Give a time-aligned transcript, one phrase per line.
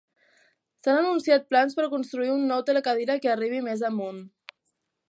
[0.87, 4.21] S'han anunciat plans per construir un nou telecadira que arribi més amunt.